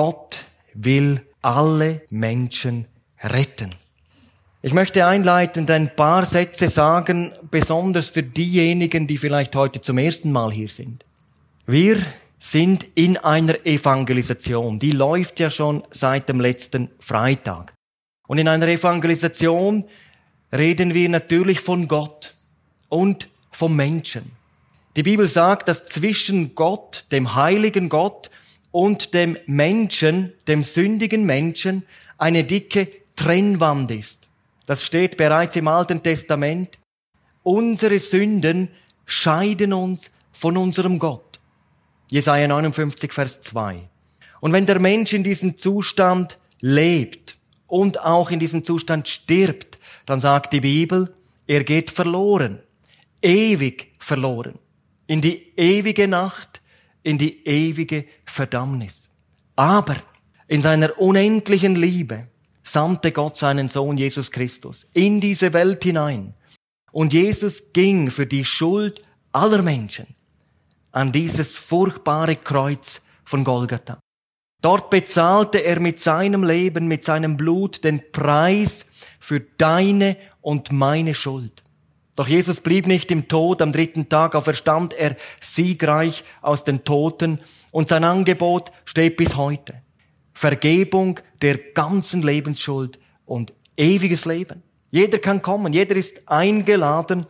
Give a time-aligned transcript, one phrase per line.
[0.00, 0.44] Gott
[0.74, 2.86] will alle Menschen
[3.20, 3.70] retten.
[4.62, 10.30] Ich möchte einleitend ein paar Sätze sagen, besonders für diejenigen, die vielleicht heute zum ersten
[10.30, 11.04] Mal hier sind.
[11.66, 11.98] Wir
[12.38, 14.78] sind in einer Evangelisation.
[14.78, 17.74] Die läuft ja schon seit dem letzten Freitag.
[18.28, 19.84] Und in einer Evangelisation
[20.56, 22.36] reden wir natürlich von Gott
[22.88, 24.30] und vom Menschen.
[24.94, 28.30] Die Bibel sagt, dass zwischen Gott, dem heiligen Gott
[28.70, 31.84] und dem Menschen, dem sündigen Menschen,
[32.18, 34.28] eine dicke Trennwand ist.
[34.66, 36.78] Das steht bereits im Alten Testament.
[37.42, 38.68] Unsere Sünden
[39.06, 41.40] scheiden uns von unserem Gott.
[42.10, 43.88] Jesaja 59, Vers 2.
[44.40, 50.20] Und wenn der Mensch in diesem Zustand lebt und auch in diesem Zustand stirbt, dann
[50.20, 51.14] sagt die Bibel,
[51.46, 52.60] er geht verloren,
[53.22, 54.58] ewig verloren,
[55.06, 56.57] in die ewige Nacht,
[57.02, 59.08] in die ewige Verdammnis.
[59.56, 59.96] Aber
[60.46, 62.28] in seiner unendlichen Liebe
[62.62, 66.34] sandte Gott seinen Sohn Jesus Christus in diese Welt hinein.
[66.92, 70.06] Und Jesus ging für die Schuld aller Menschen
[70.90, 74.00] an dieses furchtbare Kreuz von Golgatha.
[74.60, 78.86] Dort bezahlte er mit seinem Leben, mit seinem Blut den Preis
[79.20, 81.62] für deine und meine Schuld.
[82.18, 87.38] Doch Jesus blieb nicht im Tod, am dritten Tag auferstand er siegreich aus den Toten
[87.70, 89.82] und sein Angebot steht bis heute.
[90.32, 94.64] Vergebung der ganzen Lebensschuld und ewiges Leben.
[94.90, 97.24] Jeder kann kommen, jeder ist eingeladen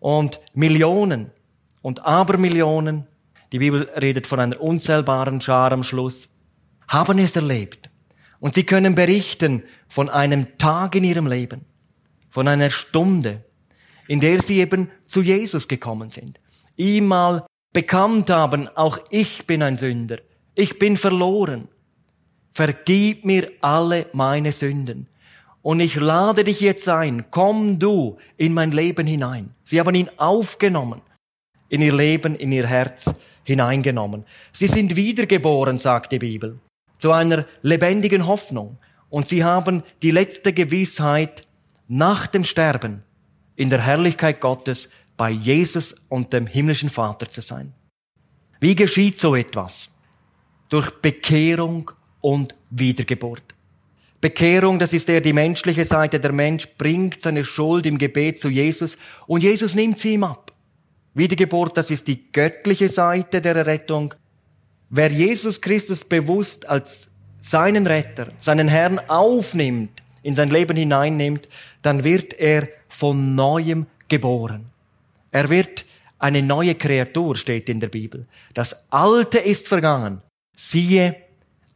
[0.00, 1.30] und Millionen
[1.80, 3.06] und Abermillionen,
[3.52, 6.28] die Bibel redet von einer unzählbaren Schar am Schluss,
[6.88, 7.88] haben es erlebt.
[8.38, 11.64] Und sie können berichten von einem Tag in ihrem Leben,
[12.28, 13.45] von einer Stunde,
[14.08, 16.38] in der sie eben zu Jesus gekommen sind,
[16.76, 20.18] ihm mal bekannt haben, auch ich bin ein Sünder,
[20.54, 21.68] ich bin verloren,
[22.52, 25.08] vergib mir alle meine Sünden.
[25.62, 29.52] Und ich lade dich jetzt ein, komm du in mein Leben hinein.
[29.64, 31.02] Sie haben ihn aufgenommen,
[31.68, 33.12] in ihr Leben, in ihr Herz
[33.42, 34.24] hineingenommen.
[34.52, 36.60] Sie sind wiedergeboren, sagt die Bibel,
[36.98, 38.78] zu einer lebendigen Hoffnung.
[39.10, 41.46] Und sie haben die letzte Gewissheit
[41.88, 43.02] nach dem Sterben
[43.56, 47.72] in der Herrlichkeit Gottes bei Jesus und dem himmlischen Vater zu sein.
[48.60, 49.88] Wie geschieht so etwas?
[50.68, 51.90] Durch Bekehrung
[52.20, 53.42] und Wiedergeburt.
[54.20, 56.18] Bekehrung, das ist eher die menschliche Seite.
[56.18, 58.96] Der Mensch bringt seine Schuld im Gebet zu Jesus
[59.26, 60.52] und Jesus nimmt sie ihm ab.
[61.14, 64.14] Wiedergeburt, das ist die göttliche Seite der Errettung.
[64.90, 67.08] Wer Jesus Christus bewusst als
[67.40, 71.48] seinen Retter, seinen Herrn aufnimmt, in sein Leben hineinnimmt,
[71.82, 74.66] dann wird er von neuem geboren.
[75.30, 75.86] Er wird
[76.18, 78.26] eine neue Kreatur, steht in der Bibel.
[78.52, 80.20] Das Alte ist vergangen.
[80.56, 81.14] Siehe,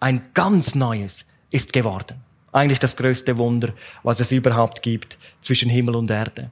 [0.00, 2.16] ein ganz neues ist geworden.
[2.50, 3.72] Eigentlich das größte Wunder,
[4.02, 6.50] was es überhaupt gibt zwischen Himmel und Erde.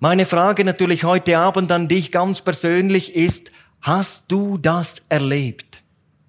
[0.00, 5.84] Meine Frage natürlich heute Abend an dich ganz persönlich ist, hast du das erlebt?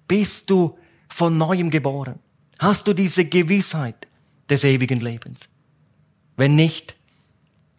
[0.06, 0.78] Bist du
[1.08, 2.20] von neuem geboren?
[2.60, 4.06] Hast du diese Gewissheit
[4.50, 5.40] des ewigen Lebens?
[6.36, 6.96] Wenn nicht,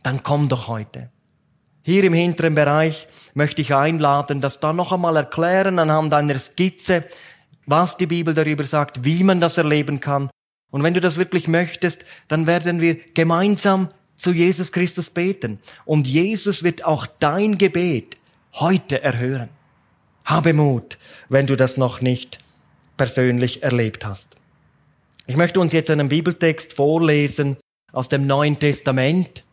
[0.03, 1.09] dann komm doch heute.
[1.83, 7.03] Hier im hinteren Bereich möchte ich einladen, das da noch einmal erklären anhand einer Skizze,
[7.65, 10.29] was die Bibel darüber sagt, wie man das erleben kann.
[10.71, 15.59] Und wenn du das wirklich möchtest, dann werden wir gemeinsam zu Jesus Christus beten.
[15.85, 18.17] Und Jesus wird auch dein Gebet
[18.53, 19.49] heute erhören.
[20.23, 20.97] Habe Mut,
[21.29, 22.39] wenn du das noch nicht
[22.97, 24.35] persönlich erlebt hast.
[25.27, 27.57] Ich möchte uns jetzt einen Bibeltext vorlesen
[27.91, 29.43] aus dem Neuen Testament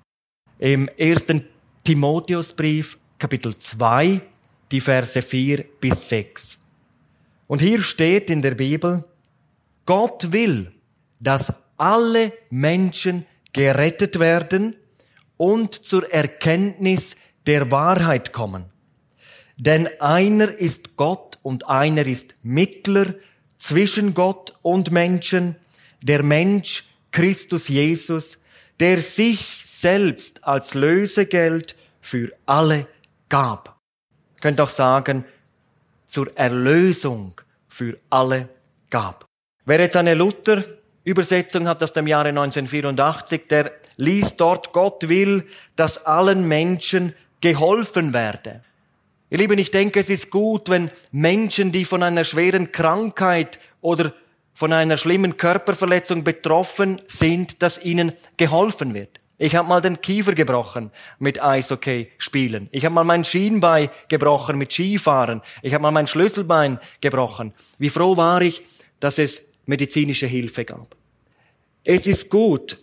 [0.58, 1.46] im ersten
[1.82, 4.20] Timotheusbrief, Kapitel 2,
[4.70, 6.58] die Verse 4 bis 6.
[7.46, 9.04] Und hier steht in der Bibel,
[9.86, 10.72] Gott will,
[11.20, 14.76] dass alle Menschen gerettet werden
[15.38, 17.16] und zur Erkenntnis
[17.46, 18.66] der Wahrheit kommen.
[19.56, 23.14] Denn einer ist Gott und einer ist Mittler
[23.56, 25.56] zwischen Gott und Menschen,
[26.02, 28.38] der Mensch Christus Jesus,
[28.81, 32.87] der sich selbst als Lösegeld für alle
[33.28, 33.78] gab.
[34.37, 35.25] Ich könnte auch sagen,
[36.06, 38.49] zur Erlösung für alle
[38.90, 39.25] gab.
[39.64, 45.46] Wer jetzt eine Luther-Übersetzung hat aus dem Jahre 1984, der liest dort, Gott will,
[45.76, 48.62] dass allen Menschen geholfen werde.
[49.31, 54.12] Ihr Lieben, ich denke, es ist gut, wenn Menschen, die von einer schweren Krankheit oder
[54.54, 59.20] von einer schlimmen Körperverletzung betroffen sind, dass ihnen geholfen wird.
[59.38, 62.69] Ich habe mal den Kiefer gebrochen mit Eishockey spielen.
[62.70, 65.43] Ich habe mal mein Schienbein gebrochen mit Skifahren.
[65.62, 67.52] Ich habe mal mein Schlüsselbein gebrochen.
[67.78, 68.62] Wie froh war ich,
[69.00, 70.94] dass es medizinische Hilfe gab.
[71.82, 72.78] Es ist gut,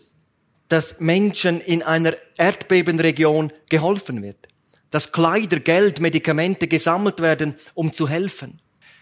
[0.68, 4.48] dass Menschen in einer Erdbebenregion geholfen wird,
[4.92, 8.60] dass Kleider, Geld, Medikamente gesammelt werden, um zu helfen.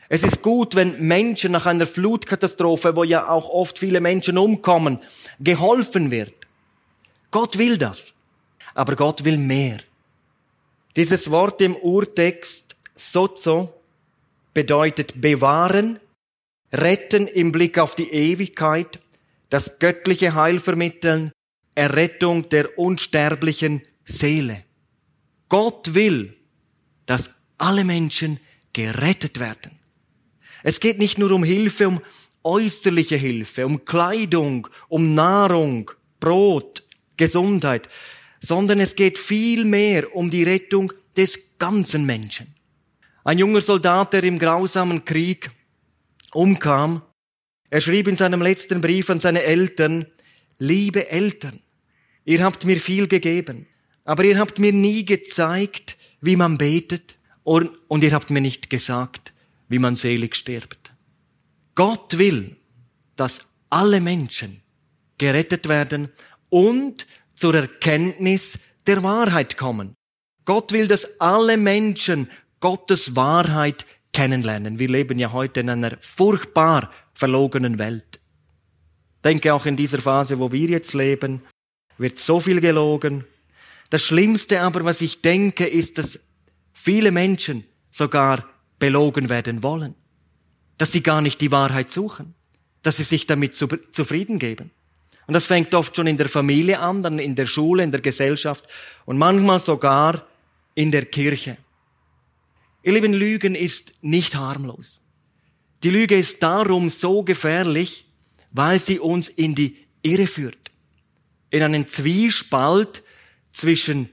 [0.09, 4.99] Es ist gut, wenn Menschen nach einer Flutkatastrophe, wo ja auch oft viele Menschen umkommen,
[5.39, 6.33] geholfen wird.
[7.31, 8.13] Gott will das.
[8.73, 9.79] Aber Gott will mehr.
[10.95, 13.73] Dieses Wort im Urtext sozo
[14.53, 15.99] bedeutet bewahren,
[16.71, 18.99] retten im Blick auf die Ewigkeit,
[19.49, 21.31] das göttliche Heil vermitteln,
[21.75, 24.63] Errettung der unsterblichen Seele.
[25.49, 26.35] Gott will,
[27.05, 28.39] dass alle Menschen
[28.73, 29.76] gerettet werden.
[30.67, 32.01] Es geht nicht nur um Hilfe, um
[32.43, 36.83] äußerliche Hilfe, um Kleidung, um Nahrung, Brot,
[37.15, 37.87] Gesundheit,
[38.41, 42.53] sondern es geht viel mehr um die Rettung des ganzen Menschen.
[43.23, 45.51] Ein junger Soldat, der im grausamen Krieg
[46.33, 47.01] umkam,
[47.69, 50.05] er schrieb in seinem letzten Brief an seine Eltern,
[50.59, 51.61] liebe Eltern,
[52.25, 53.67] ihr habt mir viel gegeben,
[54.03, 58.69] aber ihr habt mir nie gezeigt, wie man betet und, und ihr habt mir nicht
[58.69, 59.31] gesagt,
[59.69, 60.91] wie man selig stirbt.
[61.75, 62.55] Gott will,
[63.15, 64.61] dass alle Menschen
[65.17, 66.09] gerettet werden
[66.49, 67.05] und
[67.35, 69.95] zur Erkenntnis der Wahrheit kommen.
[70.45, 72.29] Gott will, dass alle Menschen
[72.59, 74.79] Gottes Wahrheit kennenlernen.
[74.79, 78.21] Wir leben ja heute in einer furchtbar verlogenen Welt.
[79.23, 81.41] Denke auch in dieser Phase, wo wir jetzt leben,
[81.97, 83.25] wird so viel gelogen.
[83.89, 86.19] Das Schlimmste aber, was ich denke, ist, dass
[86.73, 88.47] viele Menschen sogar
[88.79, 89.95] belogen werden wollen.
[90.77, 92.35] Dass sie gar nicht die Wahrheit suchen.
[92.83, 94.71] Dass sie sich damit zufrieden geben.
[95.27, 98.01] Und das fängt oft schon in der Familie an, dann in der Schule, in der
[98.01, 98.65] Gesellschaft
[99.05, 100.25] und manchmal sogar
[100.73, 101.57] in der Kirche.
[102.81, 105.01] Ihr Lieben, Lügen ist nicht harmlos.
[105.83, 108.05] Die Lüge ist darum so gefährlich,
[108.51, 110.71] weil sie uns in die Irre führt.
[111.49, 113.03] In einen Zwiespalt
[113.51, 114.09] zwischen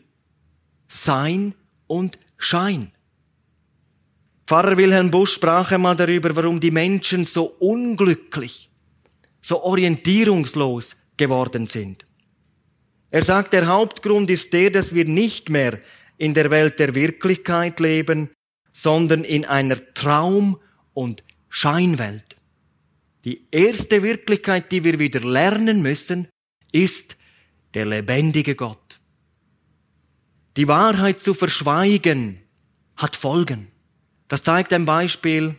[0.89, 1.55] Sein
[1.87, 2.94] und Schein.
[4.46, 8.70] Pfarrer Wilhelm Busch sprach einmal darüber, warum die Menschen so unglücklich,
[9.41, 12.05] so orientierungslos geworden sind.
[13.11, 15.81] Er sagt, der Hauptgrund ist der, dass wir nicht mehr
[16.19, 18.31] in der Welt der Wirklichkeit leben,
[18.73, 20.58] sondern in einer Traum-
[20.93, 22.37] und Scheinwelt.
[23.25, 26.29] Die erste Wirklichkeit, die wir wieder lernen müssen,
[26.73, 27.17] ist
[27.73, 29.00] der lebendige Gott.
[30.56, 32.41] Die Wahrheit zu verschweigen
[32.96, 33.74] hat Folgen.
[34.29, 35.55] Das zeigt ein Beispiel,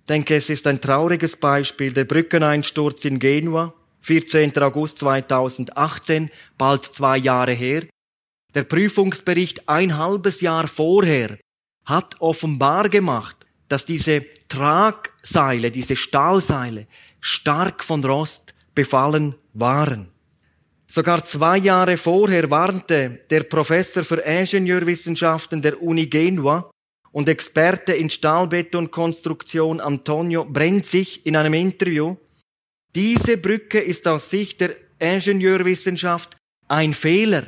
[0.00, 4.56] ich denke, es ist ein trauriges Beispiel, der Brückeneinsturz in Genua, 14.
[4.58, 7.84] August 2018, bald zwei Jahre her.
[8.54, 11.38] Der Prüfungsbericht ein halbes Jahr vorher
[11.84, 13.36] hat offenbar gemacht,
[13.68, 16.86] dass diese Tragseile, diese Stahlseile
[17.20, 20.08] stark von Rost befallen waren.
[20.86, 26.70] Sogar zwei Jahre vorher warnte der Professor für Ingenieurwissenschaften der Uni Genua
[27.12, 32.16] und Experte in Stahlbetonkonstruktion Antonio Brenzig in einem Interview,
[32.94, 36.36] diese Brücke ist aus Sicht der Ingenieurwissenschaft
[36.68, 37.46] ein Fehler.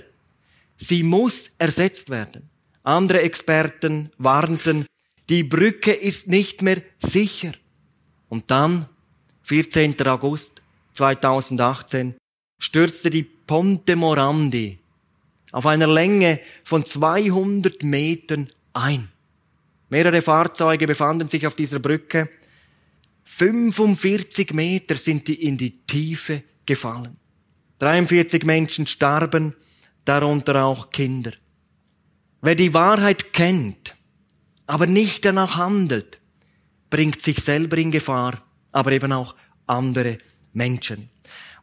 [0.76, 2.48] Sie muss ersetzt werden.
[2.82, 4.86] Andere Experten warnten,
[5.28, 7.52] die Brücke ist nicht mehr sicher.
[8.28, 8.86] Und dann,
[9.42, 10.00] 14.
[10.06, 10.62] August
[10.94, 12.16] 2018,
[12.58, 14.78] stürzte die Ponte Morandi
[15.52, 19.09] auf einer Länge von 200 Metern ein.
[19.90, 22.28] Mehrere Fahrzeuge befanden sich auf dieser Brücke.
[23.24, 27.16] 45 Meter sind die in die Tiefe gefallen.
[27.80, 29.54] 43 Menschen starben,
[30.04, 31.32] darunter auch Kinder.
[32.40, 33.96] Wer die Wahrheit kennt,
[34.66, 36.20] aber nicht danach handelt,
[36.88, 38.42] bringt sich selber in Gefahr,
[38.72, 39.34] aber eben auch
[39.66, 40.18] andere
[40.52, 41.10] Menschen.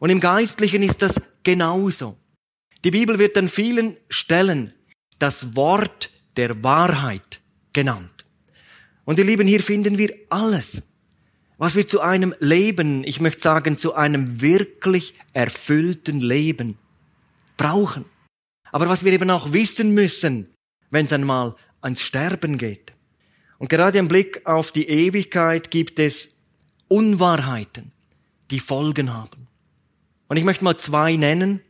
[0.00, 2.16] Und im Geistlichen ist das genauso.
[2.84, 4.72] Die Bibel wird an vielen Stellen
[5.18, 7.40] das Wort der Wahrheit
[7.72, 8.17] genannt.
[9.08, 10.82] Und ihr Lieben, hier finden wir alles,
[11.56, 16.76] was wir zu einem Leben, ich möchte sagen, zu einem wirklich erfüllten Leben
[17.56, 18.04] brauchen.
[18.70, 20.50] Aber was wir eben auch wissen müssen,
[20.90, 22.92] wenn es einmal ans Sterben geht.
[23.56, 26.36] Und gerade im Blick auf die Ewigkeit gibt es
[26.88, 27.92] Unwahrheiten,
[28.50, 29.46] die Folgen haben.
[30.28, 31.62] Und ich möchte mal zwei nennen.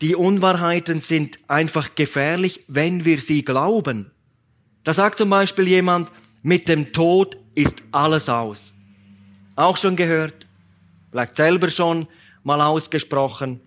[0.00, 4.10] Die Unwahrheiten sind einfach gefährlich, wenn wir sie glauben.
[4.82, 6.10] Da sagt zum Beispiel jemand,
[6.44, 8.72] mit dem Tod ist alles aus.
[9.56, 10.46] Auch schon gehört,
[11.10, 12.06] vielleicht selber schon
[12.42, 13.60] mal ausgesprochen.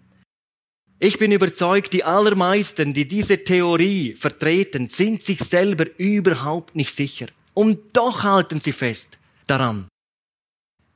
[1.00, 7.28] Ich bin überzeugt, die allermeisten, die diese Theorie vertreten, sind sich selber überhaupt nicht sicher.
[7.54, 9.18] Und doch halten sie fest
[9.48, 9.88] daran.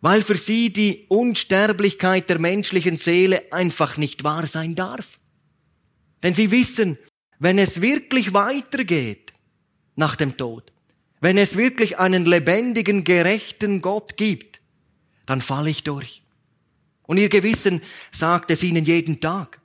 [0.02, 5.20] weil für sie die Unsterblichkeit der menschlichen Seele einfach nicht wahr sein darf.
[6.24, 6.98] Denn sie wissen,
[7.40, 9.32] wenn es wirklich weitergeht
[9.96, 10.72] nach dem Tod,
[11.22, 14.62] wenn es wirklich einen lebendigen, gerechten Gott gibt,
[15.26, 16.24] dann falle ich durch.
[17.04, 19.62] Und ihr Gewissen sagt es ihnen jeden Tag,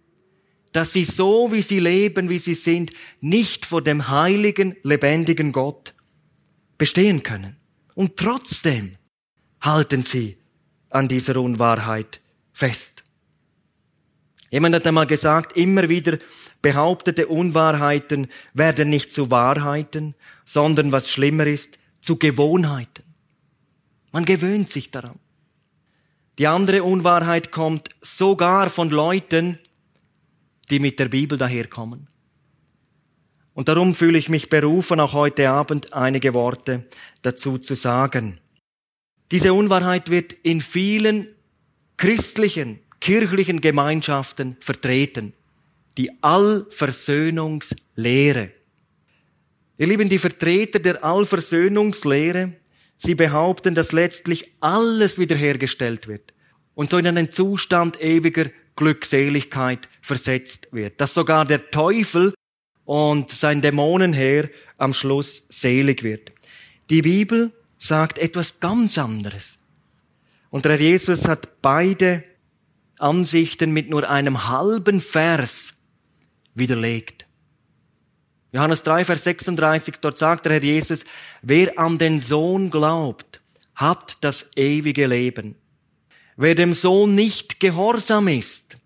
[0.73, 5.95] dass sie so, wie sie leben, wie sie sind, nicht vor dem heiligen, lebendigen Gott
[6.77, 7.57] bestehen können.
[7.95, 8.97] Und trotzdem
[9.63, 10.37] halten sie
[10.91, 12.21] an dieser Unwahrheit
[12.53, 13.05] fest.
[14.51, 16.19] Jemand hat einmal gesagt, immer wieder
[16.63, 23.05] behauptete Unwahrheiten werden nicht zu Wahrheiten, sondern was schlimmer ist, zu Gewohnheiten.
[24.13, 25.19] Man gewöhnt sich daran.
[26.39, 29.59] Die andere Unwahrheit kommt sogar von Leuten,
[30.71, 32.09] die mit der Bibel daherkommen.
[33.55, 36.85] Und darum fühle ich mich berufen, auch heute Abend einige Worte
[37.23, 38.39] dazu zu sagen.
[39.31, 41.29] Diese Unwahrheit wird in vielen
[41.97, 45.33] christlichen, kirchlichen Gemeinschaften vertreten.
[45.97, 48.51] Die Allversöhnungslehre.
[49.79, 52.53] Ihr Lieben, die Vertreter der Allversöhnungslehre,
[52.97, 56.33] sie behaupten, dass letztlich alles wiederhergestellt wird
[56.75, 61.01] und so in einen Zustand ewiger Glückseligkeit versetzt wird.
[61.01, 62.35] Dass sogar der Teufel
[62.85, 64.49] und sein Dämonenheer
[64.79, 66.33] am Schluss selig wird.
[66.91, 69.59] Die Bibel sagt etwas ganz anderes.
[70.51, 72.23] Und der Jesus hat beide
[72.99, 75.75] Ansichten mit nur einem halben Vers
[76.57, 77.27] widerlegt.
[78.53, 81.05] Johannes 3, Vers 36, dort sagt der Herr Jesus,
[81.43, 83.41] wer an den Sohn glaubt,
[83.75, 85.57] hat das ewige Leben.
[86.37, 88.79] Wer dem Sohn nicht gehorsam ist,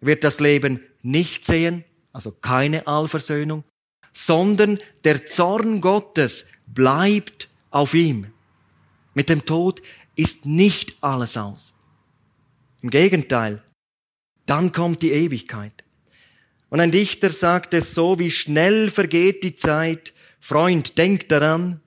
[0.00, 3.64] wird das Leben nicht sehen, also keine Allversöhnung,
[4.12, 8.32] sondern der Zorn Gottes bleibt auf ihm.
[9.14, 9.80] Mit dem Tod
[10.14, 11.74] ist nicht alles aus.
[12.82, 13.62] Im Gegenteil,
[14.46, 15.84] dann kommt die Ewigkeit.
[16.68, 20.12] Und ein Dichter sagt es so, wie schnell vergeht die Zeit.
[20.40, 21.80] Freund, denk daran,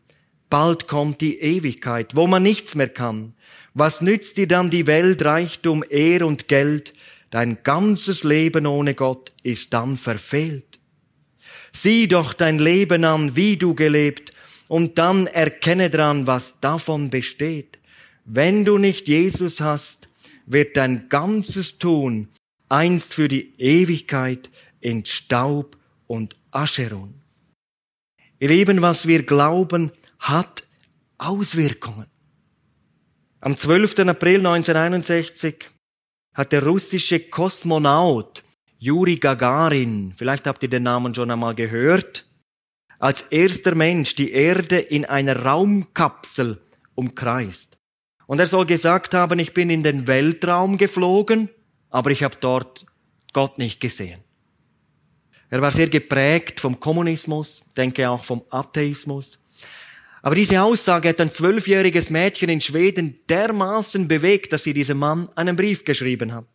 [0.50, 3.34] bald kommt die Ewigkeit, wo man nichts mehr kann.
[3.74, 6.94] Was nützt dir dann die Welt, Reichtum, Ehr und Geld?
[7.30, 10.80] Dein ganzes Leben ohne Gott ist dann verfehlt.
[11.72, 14.32] Sieh doch dein Leben an, wie du gelebt,
[14.68, 17.80] und dann erkenne dran, was davon besteht.
[18.26, 20.10] Wenn du nicht Jesus hast,
[20.46, 22.30] wird dein ganzes Tun
[22.70, 24.50] einst für die Ewigkeit
[24.82, 27.22] in Staub und Asche ruhen.
[28.40, 30.64] Ihr Lieben, was wir glauben, hat
[31.18, 32.08] Auswirkungen.
[33.42, 34.00] Am 12.
[34.00, 35.70] April 1961
[36.34, 38.44] hat der russische Kosmonaut
[38.78, 42.26] Juri Gagarin, vielleicht habt ihr den Namen schon einmal gehört,
[42.98, 46.62] als erster Mensch die Erde in einer Raumkapsel
[46.96, 47.78] umkreist.
[48.26, 51.50] Und er soll gesagt haben, ich bin in den Weltraum geflogen,
[51.90, 52.86] aber ich habe dort
[53.34, 54.24] Gott nicht gesehen.
[55.50, 59.40] Er war sehr geprägt vom Kommunismus, denke auch vom Atheismus.
[60.22, 65.30] Aber diese Aussage hat ein zwölfjähriges Mädchen in Schweden dermaßen bewegt, dass sie diesem Mann
[65.36, 66.46] einen Brief geschrieben hat.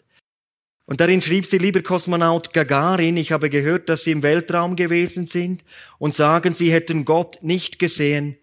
[0.87, 5.27] Und darin schrieb sie, lieber Kosmonaut Gagarin, ich habe gehört, dass Sie im Weltraum gewesen
[5.27, 5.65] sind
[5.99, 8.37] und sagen, Sie hätten Gott nicht gesehen.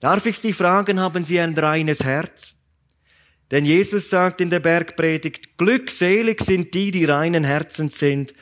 [0.00, 2.56] Darf ich Sie fragen, haben Sie ein reines Herz?
[3.52, 8.34] Denn Jesus sagt in der Bergpredigt, glückselig sind die, die reinen Herzens sind,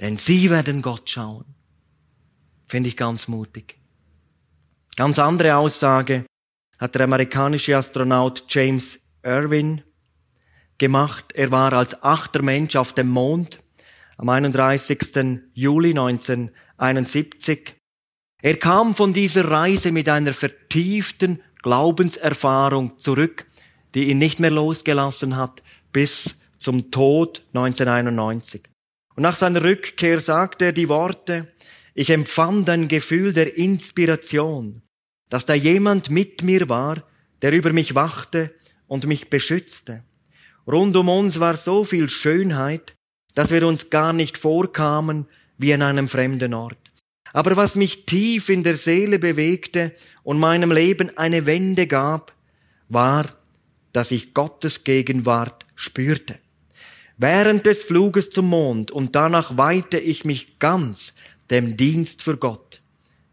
[0.00, 1.44] denn sie werden Gott schauen.
[2.66, 3.78] Finde ich ganz mutig.
[4.96, 6.24] Ganz andere Aussage
[6.78, 9.82] hat der amerikanische Astronaut James Irwin
[10.78, 11.32] gemacht.
[11.34, 13.60] Er war als achter Mensch auf dem Mond
[14.16, 15.40] am 31.
[15.52, 17.76] Juli 1971.
[18.42, 23.46] Er kam von dieser Reise mit einer vertieften Glaubenserfahrung zurück,
[23.94, 28.69] die ihn nicht mehr losgelassen hat bis zum Tod 1991.
[29.16, 31.48] Und nach seiner Rückkehr sagte er die Worte,
[31.94, 34.82] ich empfand ein Gefühl der Inspiration,
[35.28, 36.96] dass da jemand mit mir war,
[37.42, 38.54] der über mich wachte
[38.86, 40.04] und mich beschützte.
[40.66, 42.94] Rund um uns war so viel Schönheit,
[43.34, 45.26] dass wir uns gar nicht vorkamen
[45.58, 46.90] wie an einem fremden Ort.
[47.32, 52.34] Aber was mich tief in der Seele bewegte und meinem Leben eine Wende gab,
[52.88, 53.26] war,
[53.92, 56.38] dass ich Gottes Gegenwart spürte.
[57.22, 61.12] Während des Fluges zum Mond und danach weihte ich mich ganz
[61.50, 62.80] dem Dienst für Gott.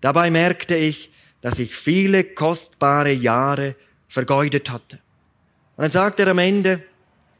[0.01, 3.77] Dabei merkte ich, dass ich viele kostbare Jahre
[4.09, 4.99] vergeudet hatte.
[5.77, 6.83] Und dann sagt er am Ende,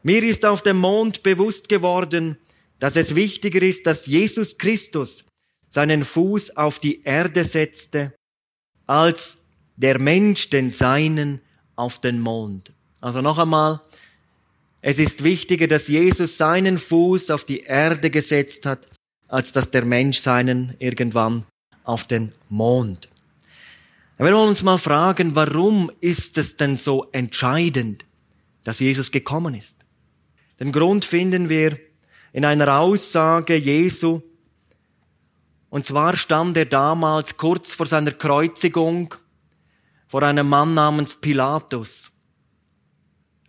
[0.02, 2.38] mir ist auf dem Mond bewusst geworden,
[2.78, 5.26] dass es wichtiger ist, dass Jesus Christus
[5.68, 8.14] seinen Fuß auf die Erde setzte,
[8.86, 9.36] als
[9.76, 11.42] der Mensch den seinen
[11.76, 12.72] auf den Mond.
[13.02, 13.82] Also noch einmal,
[14.80, 18.86] Es ist wichtiger, dass Jesus seinen Fuß auf die Erde gesetzt hat,
[19.26, 21.44] als dass der Mensch seinen irgendwann
[21.84, 23.08] auf den Mond.
[24.18, 28.04] Wir wollen uns mal fragen, warum ist es denn so entscheidend,
[28.64, 29.76] dass Jesus gekommen ist?
[30.60, 31.78] Den Grund finden wir
[32.32, 34.22] in einer Aussage Jesu.
[35.70, 39.14] Und zwar stand er damals kurz vor seiner Kreuzigung
[40.08, 42.10] vor einem Mann namens Pilatus.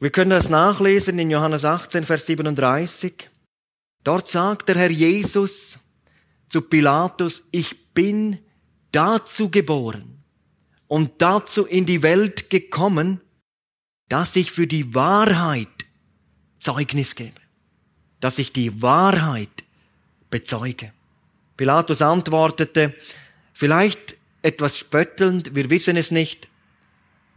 [0.02, 3.30] Wir können das nachlesen in Johannes 18, Vers 37.
[4.06, 5.78] Dort sagt der Herr Jesus
[6.48, 8.40] zu Pilatus, ich bin
[8.94, 10.24] dazu geboren
[10.88, 13.20] und dazu in die Welt gekommen,
[14.08, 15.68] dass ich für die Wahrheit
[16.58, 17.42] Zeugnis gebe,
[18.22, 19.66] dass ich die Wahrheit
[20.30, 20.94] bezeuge.
[21.58, 22.96] Pilatus antwortete,
[23.54, 26.48] vielleicht etwas spöttelnd, wir wissen es nicht,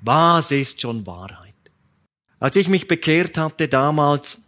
[0.01, 1.52] was ist schon Wahrheit?
[2.43, 4.39] Als ich mich bekehrt hatte damals,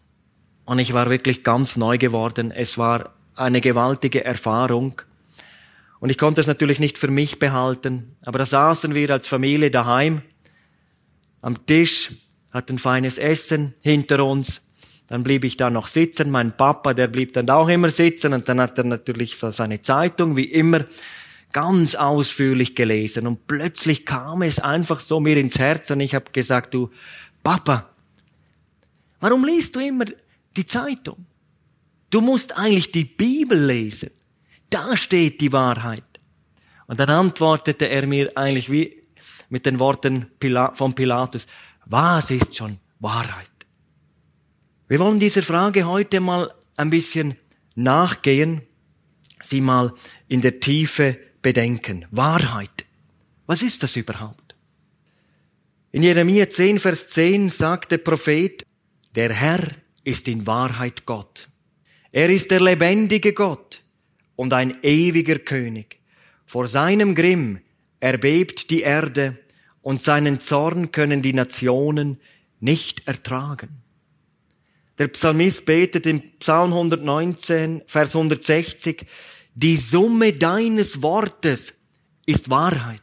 [0.64, 5.00] und ich war wirklich ganz neu geworden, es war eine gewaltige Erfahrung,
[6.00, 9.70] und ich konnte es natürlich nicht für mich behalten, aber da saßen wir als Familie
[9.70, 10.22] daheim.
[11.40, 12.10] Am Tisch,
[12.50, 14.66] hatten feines Essen hinter uns,
[15.06, 18.32] dann blieb ich da noch sitzen, mein Papa, der blieb dann auch immer sitzen.
[18.32, 20.84] Und dann hat er natürlich seine Zeitung, wie immer,
[21.54, 23.28] ganz ausführlich gelesen.
[23.28, 25.90] Und plötzlich kam es einfach so mir ins Herz.
[25.90, 26.90] Und ich habe gesagt, du
[27.44, 27.90] Papa,
[29.20, 30.06] warum liest du immer
[30.56, 31.26] die Zeitung?
[32.08, 34.10] Du musst eigentlich die Bibel lesen.
[34.70, 36.02] Da steht die Wahrheit.
[36.86, 39.02] Und dann antwortete er mir eigentlich wie
[39.50, 40.26] mit den Worten
[40.72, 41.46] von Pilatus,
[41.84, 43.50] was ist schon Wahrheit?
[44.88, 47.36] Wir wollen dieser Frage heute mal ein bisschen
[47.74, 48.62] nachgehen,
[49.42, 49.92] sie mal
[50.28, 52.06] in der Tiefe bedenken.
[52.10, 52.86] Wahrheit.
[53.46, 54.43] Was ist das überhaupt?
[55.94, 58.66] In Jeremia 10, Vers 10 sagt der Prophet,
[59.14, 59.64] der Herr
[60.02, 61.48] ist in Wahrheit Gott.
[62.10, 63.80] Er ist der lebendige Gott
[64.34, 66.00] und ein ewiger König.
[66.46, 67.60] Vor seinem Grimm
[68.00, 69.38] erbebt die Erde
[69.82, 72.18] und seinen Zorn können die Nationen
[72.58, 73.70] nicht ertragen.
[74.98, 79.06] Der Psalmist betet im Psalm 119, Vers 160,
[79.54, 81.74] die Summe deines Wortes
[82.26, 83.00] ist Wahrheit.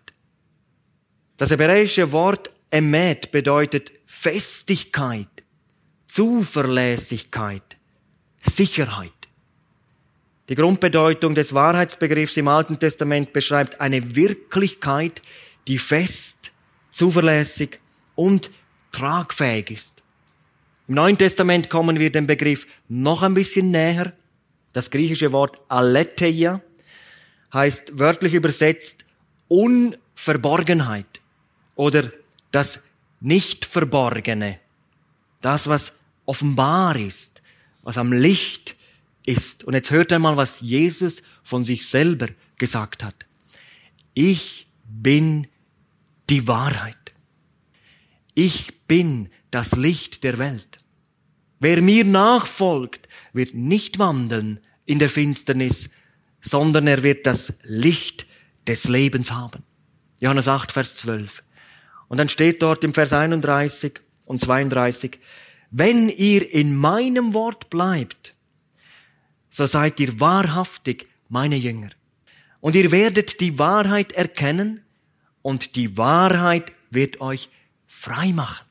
[1.38, 5.28] Das hebräische Wort emet bedeutet Festigkeit,
[6.08, 7.78] Zuverlässigkeit,
[8.42, 9.12] Sicherheit.
[10.50, 15.22] Die Grundbedeutung des Wahrheitsbegriffs im Alten Testament beschreibt eine Wirklichkeit,
[15.68, 16.52] die fest,
[16.90, 17.80] zuverlässig
[18.16, 18.50] und
[18.92, 20.04] tragfähig ist.
[20.88, 24.14] Im Neuen Testament kommen wir dem Begriff noch ein bisschen näher.
[24.74, 26.62] Das griechische Wort aletheia
[27.54, 29.06] heißt wörtlich übersetzt
[29.48, 31.22] Unverborgenheit
[31.76, 32.12] oder
[32.52, 32.84] das
[33.20, 34.60] Nicht-Verborgene.
[35.42, 35.94] Das, was
[36.26, 37.42] offenbar ist,
[37.82, 38.76] was am Licht
[39.26, 39.64] ist.
[39.64, 43.26] Und jetzt hört einmal, was Jesus von sich selber gesagt hat.
[44.14, 45.48] Ich bin
[46.30, 46.98] die Wahrheit.
[48.34, 50.80] Ich bin das Licht der Welt.
[51.60, 55.90] Wer mir nachfolgt, wird nicht wandeln in der Finsternis,
[56.42, 58.26] sondern er wird das Licht
[58.68, 59.64] des Lebens haben.
[60.20, 61.44] Johannes 8, Vers 12.
[62.12, 65.18] Und dann steht dort im Vers 31 und 32,
[65.70, 68.36] wenn ihr in meinem Wort bleibt,
[69.48, 71.92] so seid ihr wahrhaftig meine Jünger.
[72.60, 74.82] Und ihr werdet die Wahrheit erkennen
[75.42, 77.48] und die Wahrheit wird euch
[77.88, 78.66] frei machen.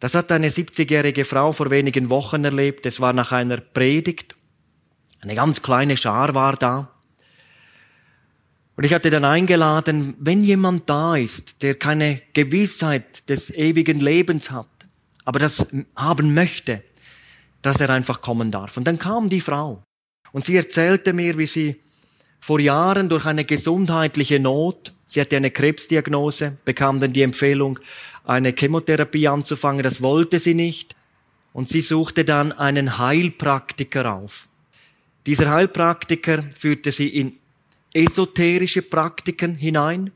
[0.00, 2.86] Das hat eine 70-jährige Frau vor wenigen Wochen erlebt.
[2.86, 4.34] Es war nach einer Predigt.
[5.20, 6.91] Eine ganz kleine Schar war da.
[8.82, 14.50] Und ich hatte dann eingeladen, wenn jemand da ist, der keine Gewissheit des ewigen Lebens
[14.50, 14.66] hat,
[15.24, 16.82] aber das haben möchte,
[17.62, 18.76] dass er einfach kommen darf.
[18.76, 19.84] Und dann kam die Frau
[20.32, 21.76] und sie erzählte mir, wie sie
[22.40, 27.78] vor Jahren durch eine gesundheitliche Not, sie hatte eine Krebsdiagnose, bekam dann die Empfehlung,
[28.24, 29.84] eine Chemotherapie anzufangen.
[29.84, 30.96] Das wollte sie nicht.
[31.52, 34.48] Und sie suchte dann einen Heilpraktiker auf.
[35.24, 37.38] Dieser Heilpraktiker führte sie in
[37.94, 40.10] esoterische Praktiken hinein.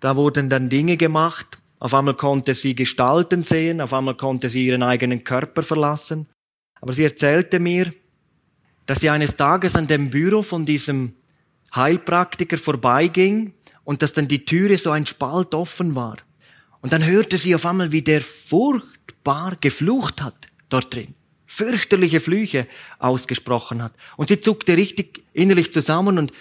[0.00, 1.58] Da wurden dann Dinge gemacht.
[1.78, 6.26] Auf einmal konnte sie Gestalten sehen, auf einmal konnte sie ihren eigenen Körper verlassen.
[6.80, 7.92] Aber sie erzählte mir,
[8.86, 11.14] dass sie eines Tages an dem Büro von diesem
[11.74, 16.16] Heilpraktiker vorbeiging und dass dann die Türe so ein Spalt offen war.
[16.80, 20.34] Und dann hörte sie auf einmal, wie der furchtbar geflucht hat
[20.68, 21.14] dort drin.
[21.46, 22.66] Fürchterliche Flüche
[22.98, 23.92] ausgesprochen hat.
[24.16, 26.32] Und sie zuckte richtig innerlich zusammen und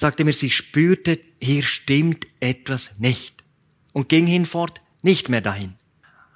[0.00, 3.44] sagte mir, sie spürte, hier stimmt etwas nicht.
[3.92, 5.74] Und ging hinfort nicht mehr dahin.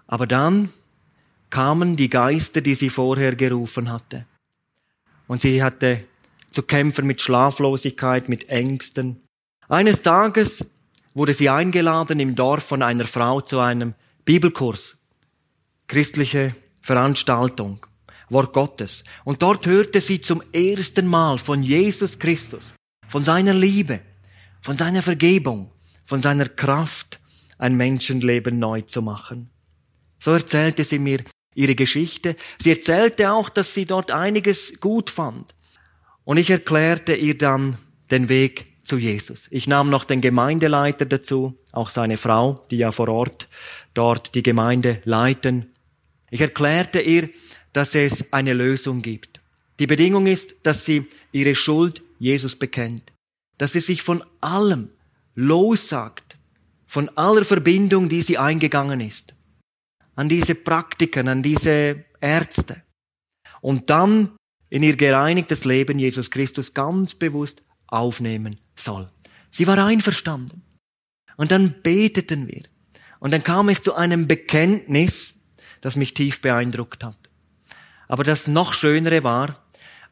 [0.06, 0.68] Aber dann
[1.48, 4.26] kamen die Geister, die sie vorher gerufen hatte.
[5.26, 6.04] Und sie hatte
[6.50, 9.22] zu kämpfen mit Schlaflosigkeit, mit Ängsten.
[9.68, 10.66] Eines Tages
[11.14, 14.96] wurde sie eingeladen im Dorf von einer Frau zu einem Bibelkurs,
[15.86, 17.86] christliche Veranstaltung,
[18.28, 19.04] Wort Gottes.
[19.24, 22.74] Und dort hörte sie zum ersten Mal von Jesus Christus,
[23.14, 24.00] von seiner Liebe,
[24.60, 25.70] von seiner Vergebung,
[26.04, 27.20] von seiner Kraft,
[27.58, 29.50] ein Menschenleben neu zu machen.
[30.18, 31.22] So erzählte sie mir
[31.54, 32.34] ihre Geschichte.
[32.60, 35.54] Sie erzählte auch, dass sie dort einiges gut fand.
[36.24, 37.78] Und ich erklärte ihr dann
[38.10, 39.46] den Weg zu Jesus.
[39.52, 43.48] Ich nahm noch den Gemeindeleiter dazu, auch seine Frau, die ja vor Ort
[43.94, 45.72] dort die Gemeinde leiten.
[46.30, 47.30] Ich erklärte ihr,
[47.72, 49.38] dass es eine Lösung gibt.
[49.78, 53.12] Die Bedingung ist, dass sie ihre Schuld Jesus bekennt,
[53.58, 54.88] dass sie sich von allem
[55.34, 56.38] lossagt,
[56.86, 59.34] von aller Verbindung, die sie eingegangen ist,
[60.14, 62.82] an diese Praktiken, an diese Ärzte.
[63.60, 64.30] Und dann
[64.70, 69.10] in ihr gereinigtes Leben Jesus Christus ganz bewusst aufnehmen soll.
[69.50, 70.62] Sie war einverstanden.
[71.36, 72.62] Und dann beteten wir.
[73.20, 75.34] Und dann kam es zu einem Bekenntnis,
[75.82, 77.18] das mich tief beeindruckt hat.
[78.08, 79.63] Aber das noch Schönere war,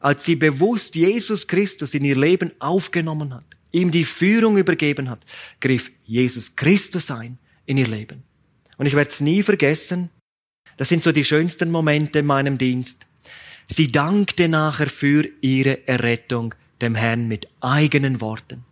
[0.03, 5.25] als sie bewusst Jesus Christus in ihr Leben aufgenommen hat, ihm die Führung übergeben hat,
[5.61, 8.21] griff Jesus Christus ein in ihr Leben.
[8.77, 10.09] Und ich werde es nie vergessen,
[10.75, 13.05] das sind so die schönsten Momente in meinem Dienst.
[13.69, 18.65] Sie dankte nachher für ihre Errettung dem Herrn mit eigenen Worten.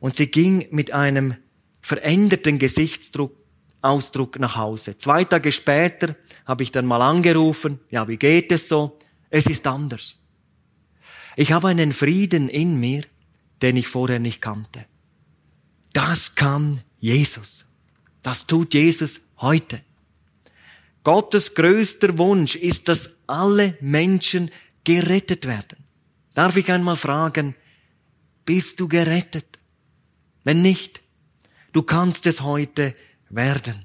[0.00, 1.36] Und sie ging mit einem
[1.82, 3.36] veränderten Gesichtsdruck
[3.80, 4.96] Ausdruck nach Hause.
[4.96, 8.98] Zwei Tage später habe ich dann mal angerufen, ja, wie geht es so?
[9.30, 10.18] Es ist anders.
[11.36, 13.02] Ich habe einen Frieden in mir,
[13.62, 14.86] den ich vorher nicht kannte.
[15.92, 17.64] Das kann Jesus.
[18.22, 19.82] Das tut Jesus heute.
[21.04, 24.50] Gottes größter Wunsch ist, dass alle Menschen
[24.82, 25.78] gerettet werden.
[26.34, 27.54] Darf ich einmal fragen,
[28.44, 29.58] bist du gerettet?
[30.44, 31.00] Wenn nicht,
[31.72, 32.94] du kannst es heute
[33.28, 33.84] werden.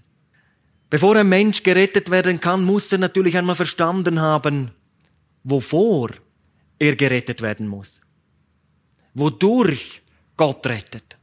[0.89, 4.71] Bevor ein Mensch gerettet werden kann, muss er natürlich einmal verstanden haben,
[5.43, 6.11] wovor
[6.79, 8.01] er gerettet werden muss.
[9.13, 10.01] Wodurch
[10.37, 11.17] Gott rettet.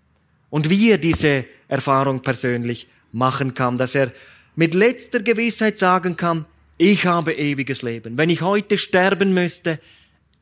[0.50, 4.12] Und wie er diese Erfahrung persönlich machen kann, dass er
[4.54, 6.46] mit letzter Gewissheit sagen kann,
[6.78, 8.16] ich habe ewiges Leben.
[8.16, 9.80] Wenn ich heute sterben müsste,